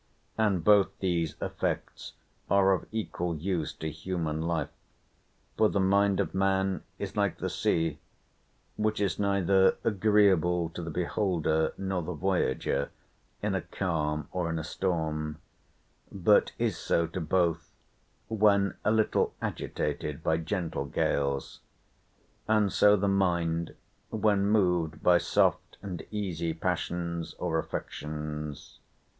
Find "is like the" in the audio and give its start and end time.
6.97-7.51